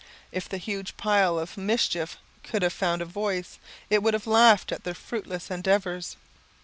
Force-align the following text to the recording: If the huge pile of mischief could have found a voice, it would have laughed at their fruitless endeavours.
If 0.31 0.49
the 0.49 0.57
huge 0.57 0.97
pile 0.97 1.37
of 1.37 1.57
mischief 1.57 2.17
could 2.43 2.63
have 2.63 2.73
found 2.73 3.03
a 3.03 3.05
voice, 3.05 3.59
it 3.87 4.01
would 4.01 4.15
have 4.15 4.25
laughed 4.25 4.71
at 4.71 4.83
their 4.83 4.95
fruitless 4.95 5.51
endeavours. 5.51 6.15